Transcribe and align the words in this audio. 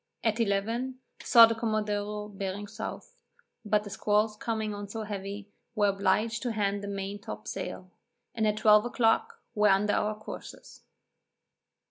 At 0.23 0.39
eleven, 0.39 0.97
saw 1.21 1.45
the 1.45 1.53
commodore 1.53 2.27
bearing 2.27 2.65
south, 2.65 3.17
but 3.63 3.83
the 3.83 3.91
squalls 3.91 4.35
coming 4.35 4.73
on 4.73 4.89
so 4.89 5.03
heavy, 5.03 5.51
were 5.75 5.89
obliged 5.89 6.41
to 6.41 6.53
hand 6.53 6.81
the 6.83 6.87
main 6.87 7.19
top 7.21 7.47
sail, 7.47 7.91
and 8.33 8.47
at 8.47 8.57
twelve 8.57 8.83
o'clock, 8.83 9.43
were 9.53 9.69
under 9.69 9.93
our 9.93 10.15
courses. 10.19 10.81